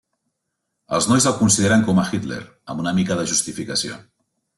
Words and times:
Els 0.97 1.07
nois 1.11 1.27
el 1.31 1.35
consideren 1.41 1.85
com 1.89 2.01
a 2.03 2.05
Hitler, 2.11 2.39
amb 2.75 2.81
una 2.85 2.95
mica 3.01 3.19
de 3.21 3.27
justificació. 3.33 3.99